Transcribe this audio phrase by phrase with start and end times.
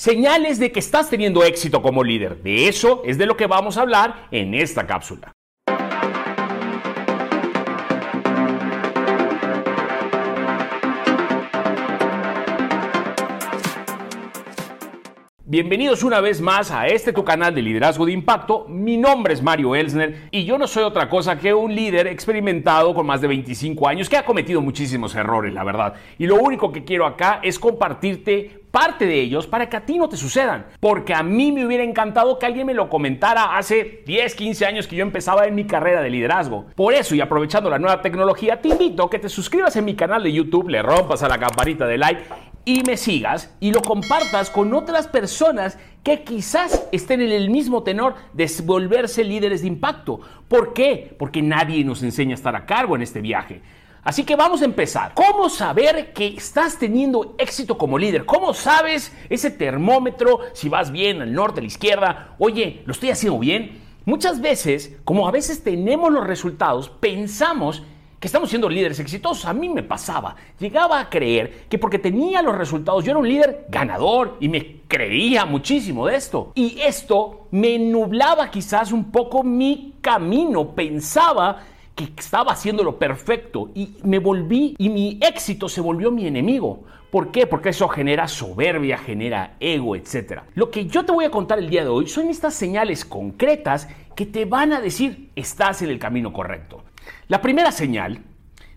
[0.00, 2.40] Señales de que estás teniendo éxito como líder.
[2.44, 5.32] De eso es de lo que vamos a hablar en esta cápsula.
[15.50, 18.66] Bienvenidos una vez más a este tu canal de liderazgo de impacto.
[18.68, 22.94] Mi nombre es Mario Elsner y yo no soy otra cosa que un líder experimentado
[22.94, 25.94] con más de 25 años que ha cometido muchísimos errores, la verdad.
[26.18, 29.96] Y lo único que quiero acá es compartirte parte de ellos para que a ti
[29.96, 30.66] no te sucedan.
[30.80, 34.86] Porque a mí me hubiera encantado que alguien me lo comentara hace 10, 15 años
[34.86, 36.66] que yo empezaba en mi carrera de liderazgo.
[36.74, 39.94] Por eso y aprovechando la nueva tecnología, te invito a que te suscribas en mi
[39.94, 42.22] canal de YouTube, le rompas a la campanita de like
[42.68, 47.82] y me sigas y lo compartas con otras personas que quizás estén en el mismo
[47.82, 50.20] tenor de volverse líderes de impacto.
[50.48, 51.16] ¿Por qué?
[51.18, 53.62] Porque nadie nos enseña a estar a cargo en este viaje.
[54.02, 55.12] Así que vamos a empezar.
[55.14, 58.26] ¿Cómo saber que estás teniendo éxito como líder?
[58.26, 62.36] ¿Cómo sabes ese termómetro si vas bien al norte, a la izquierda?
[62.38, 63.80] Oye, ¿lo estoy haciendo bien?
[64.04, 67.82] Muchas veces, como a veces tenemos los resultados, pensamos
[68.20, 69.44] que estamos siendo líderes exitosos.
[69.44, 70.34] A mí me pasaba.
[70.58, 74.80] Llegaba a creer que porque tenía los resultados yo era un líder ganador y me
[74.88, 76.52] creía muchísimo de esto.
[76.54, 80.74] Y esto me nublaba quizás un poco mi camino.
[80.74, 81.62] Pensaba
[81.94, 86.84] que estaba haciendo lo perfecto y me volví y mi éxito se volvió mi enemigo.
[87.10, 87.46] ¿Por qué?
[87.46, 90.42] Porque eso genera soberbia, genera ego, etc.
[90.54, 93.88] Lo que yo te voy a contar el día de hoy son estas señales concretas
[94.14, 96.82] que te van a decir estás en el camino correcto.
[97.28, 98.22] La primera señal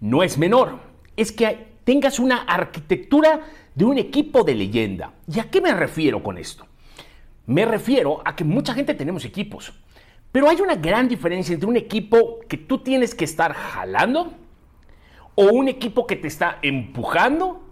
[0.00, 0.80] no es menor,
[1.16, 3.40] es que tengas una arquitectura
[3.74, 5.12] de un equipo de leyenda.
[5.32, 6.66] ¿Y a qué me refiero con esto?
[7.46, 9.72] Me refiero a que mucha gente tenemos equipos,
[10.32, 14.32] pero hay una gran diferencia entre un equipo que tú tienes que estar jalando
[15.34, 17.65] o un equipo que te está empujando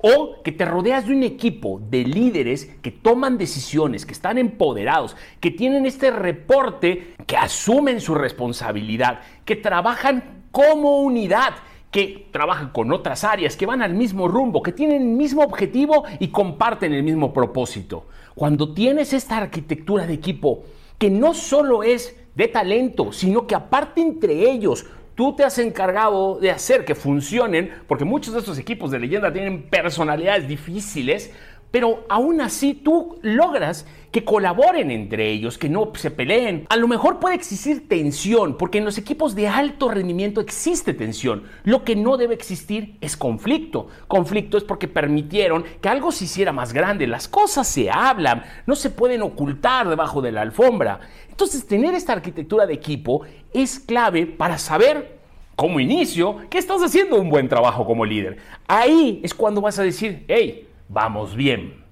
[0.00, 5.16] o que te rodeas de un equipo de líderes que toman decisiones, que están empoderados,
[5.40, 11.54] que tienen este reporte, que asumen su responsabilidad, que trabajan como unidad,
[11.90, 16.04] que trabajan con otras áreas, que van al mismo rumbo, que tienen el mismo objetivo
[16.18, 18.06] y comparten el mismo propósito.
[18.34, 20.64] Cuando tienes esta arquitectura de equipo,
[20.98, 24.86] que no solo es de talento, sino que aparte entre ellos
[25.18, 29.32] tú te has encargado de hacer que funcionen, porque muchos de estos equipos de leyenda
[29.32, 31.32] tienen personalidades difíciles,
[31.70, 36.66] pero aún así tú logras que colaboren entre ellos, que no se peleen.
[36.70, 41.44] A lo mejor puede existir tensión, porque en los equipos de alto rendimiento existe tensión.
[41.64, 43.88] Lo que no debe existir es conflicto.
[44.06, 47.06] Conflicto es porque permitieron que algo se hiciera más grande.
[47.06, 51.00] Las cosas se hablan, no se pueden ocultar debajo de la alfombra.
[51.28, 55.18] Entonces, tener esta arquitectura de equipo es clave para saber
[55.54, 58.38] como inicio que estás haciendo un buen trabajo como líder.
[58.68, 61.84] Ahí es cuando vas a decir, hey, vamos bien.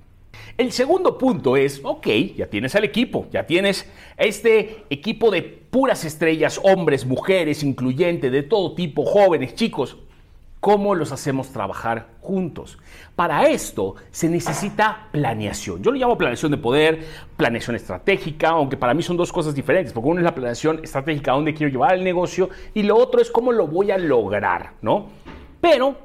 [0.56, 6.04] El segundo punto es, ok, ya tienes al equipo, ya tienes este equipo de puras
[6.04, 9.96] estrellas, hombres, mujeres, incluyente, de todo tipo, jóvenes, chicos
[10.66, 12.76] cómo los hacemos trabajar juntos.
[13.14, 15.80] Para esto se necesita planeación.
[15.80, 17.04] Yo lo llamo planeación de poder,
[17.36, 21.30] planeación estratégica, aunque para mí son dos cosas diferentes, porque uno es la planeación estratégica,
[21.30, 25.06] dónde quiero llevar el negocio, y lo otro es cómo lo voy a lograr, ¿no?
[25.60, 25.96] Pero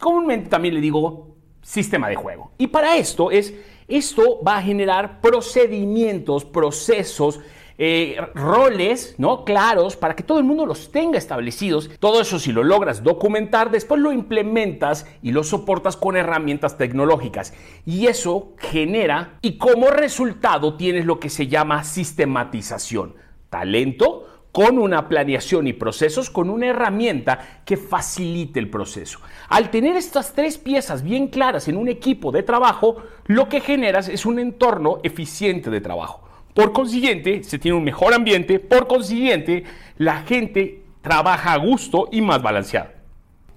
[0.00, 1.36] comúnmente también le digo
[1.68, 2.50] sistema de juego.
[2.56, 3.52] Y para esto es,
[3.88, 7.40] esto va a generar procedimientos, procesos,
[7.76, 9.44] eh, roles ¿no?
[9.44, 11.90] claros para que todo el mundo los tenga establecidos.
[12.00, 17.52] Todo eso si lo logras documentar, después lo implementas y lo soportas con herramientas tecnológicas.
[17.84, 23.14] Y eso genera y como resultado tienes lo que se llama sistematización.
[23.50, 24.27] Talento
[24.58, 29.20] con una planeación y procesos, con una herramienta que facilite el proceso.
[29.50, 32.96] Al tener estas tres piezas bien claras en un equipo de trabajo,
[33.26, 36.28] lo que generas es un entorno eficiente de trabajo.
[36.54, 39.62] Por consiguiente, se tiene un mejor ambiente, por consiguiente,
[39.96, 42.90] la gente trabaja a gusto y más balanceado.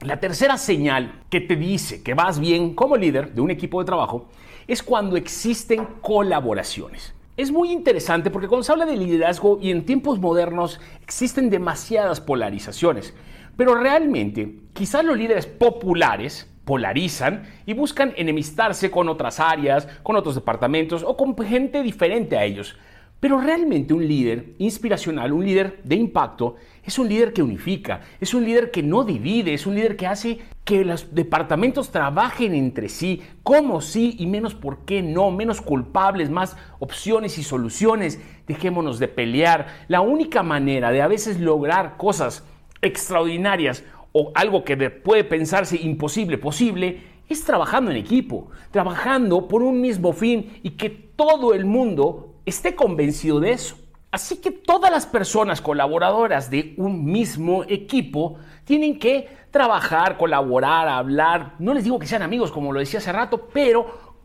[0.01, 3.87] La tercera señal que te dice que vas bien como líder de un equipo de
[3.87, 4.27] trabajo
[4.67, 7.15] es cuando existen colaboraciones.
[7.41, 12.21] Es muy interesante porque cuando se habla de liderazgo y en tiempos modernos existen demasiadas
[12.21, 13.15] polarizaciones,
[13.57, 20.35] pero realmente quizás los líderes populares polarizan y buscan enemistarse con otras áreas, con otros
[20.35, 22.77] departamentos o con gente diferente a ellos.
[23.19, 28.35] Pero realmente un líder inspiracional, un líder de impacto, es un líder que unifica, es
[28.35, 32.87] un líder que no divide, es un líder que hace que los departamentos trabajen entre
[32.87, 38.21] sí, cómo sí y menos por qué no, menos culpables, más opciones y soluciones.
[38.47, 39.67] Dejémonos de pelear.
[39.87, 42.45] La única manera de a veces lograr cosas
[42.81, 49.81] extraordinarias o algo que puede pensarse imposible, posible, es trabajando en equipo, trabajando por un
[49.81, 53.77] mismo fin y que todo el mundo esté convencido de eso.
[54.11, 58.35] Así que todas las personas colaboradoras de un mismo equipo
[58.65, 61.55] tienen que trabajar, colaborar, hablar.
[61.59, 64.19] No les digo que sean amigos, como lo decía hace rato, pero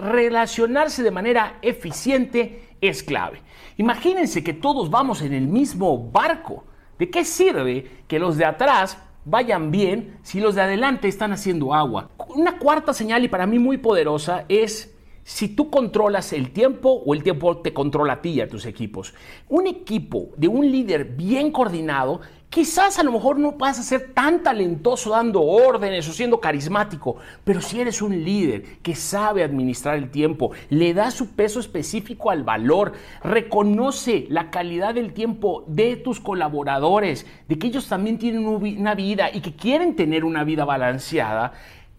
[0.00, 3.42] relacionarse de manera eficiente es clave.
[3.76, 6.64] Imagínense que todos vamos en el mismo barco.
[6.98, 8.96] ¿De qué sirve que los de atrás
[9.26, 12.08] vayan bien si los de adelante están haciendo agua?
[12.28, 14.95] Una cuarta señal y para mí muy poderosa es
[15.26, 18.64] si tú controlas el tiempo o el tiempo te controla a ti y a tus
[18.64, 19.12] equipos.
[19.48, 24.14] Un equipo de un líder bien coordinado, quizás a lo mejor no vas a ser
[24.14, 29.96] tan talentoso dando órdenes o siendo carismático, pero si eres un líder que sabe administrar
[29.96, 32.92] el tiempo, le da su peso específico al valor,
[33.24, 39.28] reconoce la calidad del tiempo de tus colaboradores, de que ellos también tienen una vida
[39.34, 41.52] y que quieren tener una vida balanceada,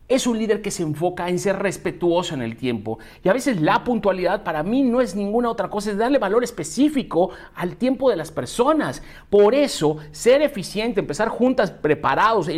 [0.07, 2.97] es un líder que se enfoca en ser respetuoso en el tiempo.
[3.23, 6.43] Y a veces la puntualidad para mí no es ninguna otra cosa, es darle valor
[6.43, 9.03] específico al tiempo de las personas.
[9.29, 12.49] Por eso, ser eficiente, empezar juntas, preparados,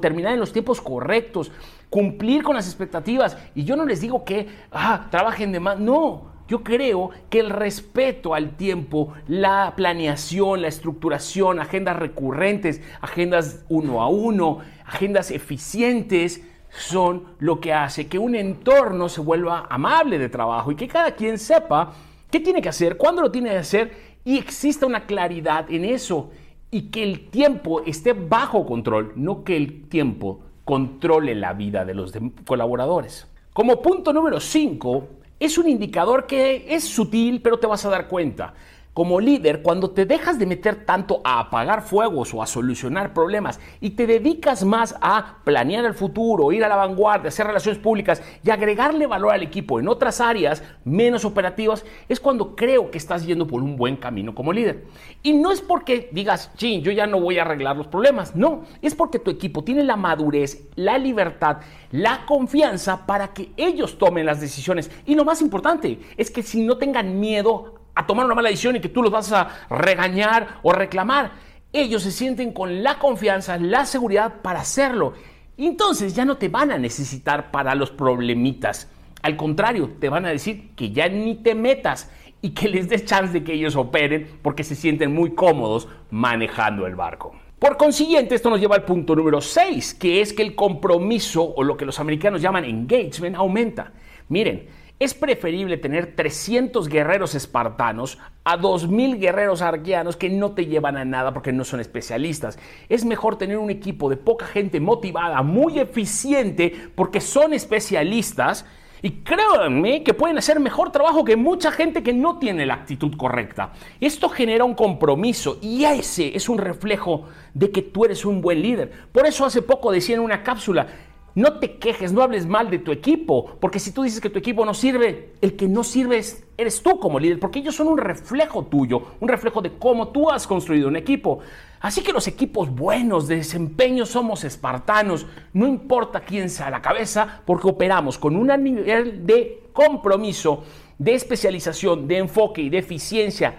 [0.00, 1.52] terminar en los tiempos correctos,
[1.88, 3.38] cumplir con las expectativas.
[3.54, 6.32] Y yo no les digo que ah, trabajen de más, no.
[6.48, 14.02] Yo creo que el respeto al tiempo, la planeación, la estructuración, agendas recurrentes, agendas uno
[14.02, 16.42] a uno, agendas eficientes,
[16.76, 21.14] son lo que hace que un entorno se vuelva amable de trabajo y que cada
[21.14, 21.92] quien sepa
[22.30, 23.92] qué tiene que hacer, cuándo lo tiene que hacer
[24.24, 26.30] y exista una claridad en eso
[26.70, 31.94] y que el tiempo esté bajo control, no que el tiempo controle la vida de
[31.94, 32.12] los
[32.46, 33.28] colaboradores.
[33.52, 35.08] Como punto número 5,
[35.38, 38.54] es un indicador que es sutil, pero te vas a dar cuenta.
[38.94, 43.58] Como líder, cuando te dejas de meter tanto a apagar fuegos o a solucionar problemas
[43.80, 48.22] y te dedicas más a planear el futuro, ir a la vanguardia, hacer relaciones públicas
[48.44, 53.24] y agregarle valor al equipo en otras áreas menos operativas, es cuando creo que estás
[53.24, 54.84] yendo por un buen camino como líder.
[55.22, 58.64] Y no es porque digas, ching, yo ya no voy a arreglar los problemas, no,
[58.82, 61.62] es porque tu equipo tiene la madurez, la libertad,
[61.92, 64.90] la confianza para que ellos tomen las decisiones.
[65.06, 68.76] Y lo más importante es que si no tengan miedo a tomar una mala decisión
[68.76, 71.32] y que tú los vas a regañar o reclamar.
[71.72, 75.14] Ellos se sienten con la confianza, la seguridad para hacerlo.
[75.56, 78.88] Entonces ya no te van a necesitar para los problemitas.
[79.22, 82.10] Al contrario, te van a decir que ya ni te metas
[82.40, 86.86] y que les des chance de que ellos operen porque se sienten muy cómodos manejando
[86.86, 87.34] el barco.
[87.58, 91.62] Por consiguiente, esto nos lleva al punto número 6, que es que el compromiso o
[91.62, 93.92] lo que los americanos llaman engagement aumenta.
[94.28, 94.66] Miren,
[95.02, 101.04] es preferible tener 300 guerreros espartanos a 2.000 guerreros arqueanos que no te llevan a
[101.04, 102.58] nada porque no son especialistas.
[102.88, 108.64] Es mejor tener un equipo de poca gente motivada, muy eficiente, porque son especialistas.
[109.04, 113.16] Y créanme que pueden hacer mejor trabajo que mucha gente que no tiene la actitud
[113.16, 113.72] correcta.
[114.00, 118.62] Esto genera un compromiso y ese es un reflejo de que tú eres un buen
[118.62, 118.92] líder.
[119.10, 120.86] Por eso hace poco decía en una cápsula,
[121.34, 124.38] no te quejes, no hables mal de tu equipo, porque si tú dices que tu
[124.38, 126.22] equipo no sirve, el que no sirve
[126.56, 130.30] eres tú como líder, porque ellos son un reflejo tuyo, un reflejo de cómo tú
[130.30, 131.40] has construido un equipo.
[131.80, 137.40] Así que los equipos buenos de desempeño somos espartanos, no importa quién sea la cabeza,
[137.44, 140.62] porque operamos con un nivel de compromiso,
[140.98, 143.54] de especialización, de enfoque y de eficiencia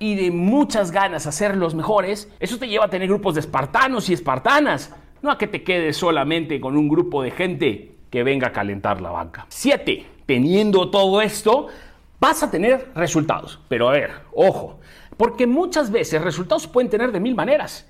[0.00, 2.28] y de muchas ganas a ser los mejores.
[2.40, 5.96] Eso te lleva a tener grupos de espartanos y espartanas no a que te quedes
[5.96, 9.46] solamente con un grupo de gente que venga a calentar la banca.
[9.48, 10.06] 7.
[10.26, 11.68] Teniendo todo esto,
[12.18, 13.60] vas a tener resultados.
[13.68, 14.80] Pero a ver, ojo,
[15.16, 17.88] porque muchas veces resultados pueden tener de mil maneras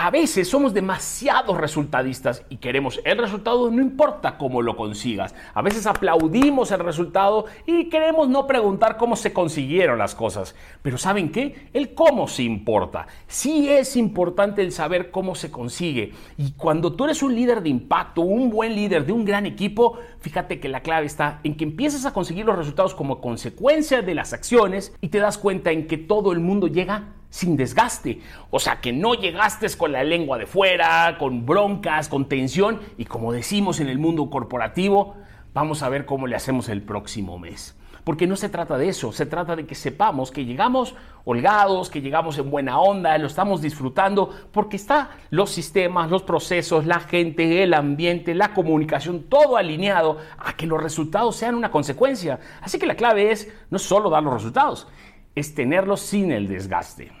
[0.00, 5.34] a veces somos demasiado resultadistas y queremos el resultado no importa cómo lo consigas.
[5.54, 10.54] A veces aplaudimos el resultado y queremos no preguntar cómo se consiguieron las cosas.
[10.82, 11.68] Pero ¿saben qué?
[11.72, 13.08] El cómo sí importa.
[13.26, 16.12] Sí es importante el saber cómo se consigue.
[16.36, 19.98] Y cuando tú eres un líder de impacto, un buen líder de un gran equipo,
[20.20, 24.14] fíjate que la clave está en que empiezas a conseguir los resultados como consecuencia de
[24.14, 28.20] las acciones y te das cuenta en que todo el mundo llega sin desgaste.
[28.50, 33.04] O sea, que no llegaste con la lengua de fuera, con broncas, con tensión y
[33.04, 35.16] como decimos en el mundo corporativo,
[35.54, 37.74] vamos a ver cómo le hacemos el próximo mes.
[38.04, 40.94] Porque no se trata de eso, se trata de que sepamos que llegamos
[41.26, 46.86] holgados, que llegamos en buena onda, lo estamos disfrutando, porque está los sistemas, los procesos,
[46.86, 52.40] la gente, el ambiente, la comunicación, todo alineado a que los resultados sean una consecuencia.
[52.62, 54.88] Así que la clave es no solo dar los resultados,
[55.34, 57.17] es tenerlos sin el desgaste.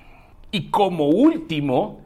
[0.50, 2.00] Y como último,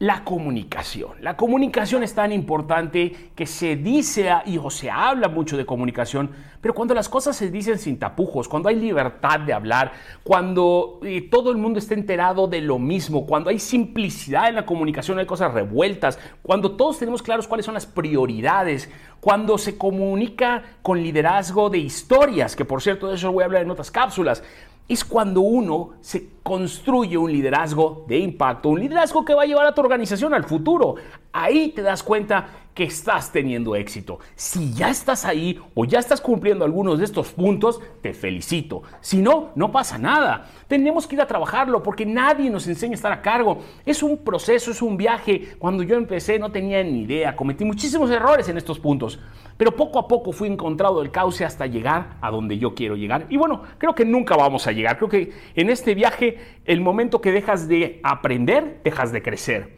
[0.00, 1.10] la comunicación.
[1.20, 6.30] La comunicación es tan importante que se dice y o se habla mucho de comunicación,
[6.60, 9.92] pero cuando las cosas se dicen sin tapujos, cuando hay libertad de hablar,
[10.22, 14.66] cuando eh, todo el mundo está enterado de lo mismo, cuando hay simplicidad en la
[14.66, 18.88] comunicación, hay cosas revueltas, cuando todos tenemos claros cuáles son las prioridades,
[19.20, 23.62] cuando se comunica con liderazgo de historias, que por cierto de eso voy a hablar
[23.62, 24.44] en otras cápsulas,
[24.88, 29.66] es cuando uno se construye un liderazgo de impacto, un liderazgo que va a llevar
[29.66, 30.94] a tu organización al futuro.
[31.30, 32.48] Ahí te das cuenta
[32.78, 34.20] que estás teniendo éxito.
[34.36, 38.84] Si ya estás ahí o ya estás cumpliendo algunos de estos puntos, te felicito.
[39.00, 40.48] Si no, no pasa nada.
[40.68, 43.58] Tenemos que ir a trabajarlo porque nadie nos enseña a estar a cargo.
[43.84, 45.56] Es un proceso, es un viaje.
[45.58, 49.18] Cuando yo empecé no tenía ni idea, cometí muchísimos errores en estos puntos,
[49.56, 53.26] pero poco a poco fui encontrado el cauce hasta llegar a donde yo quiero llegar.
[53.28, 54.98] Y bueno, creo que nunca vamos a llegar.
[54.98, 59.77] Creo que en este viaje, el momento que dejas de aprender, dejas de crecer.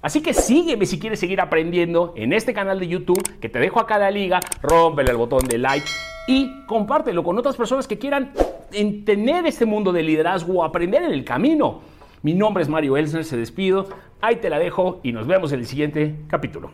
[0.00, 3.80] Así que sígueme si quieres seguir aprendiendo en este canal de YouTube que te dejo
[3.80, 5.86] acá la liga, rómpele el botón de like
[6.28, 8.32] y compártelo con otras personas que quieran
[9.04, 11.80] tener este mundo de liderazgo o aprender en el camino.
[12.22, 13.88] Mi nombre es Mario Elsner, se despido,
[14.20, 16.70] ahí te la dejo y nos vemos en el siguiente capítulo.